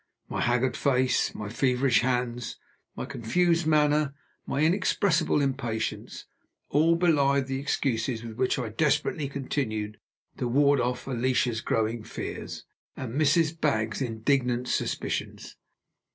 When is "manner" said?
3.67-4.15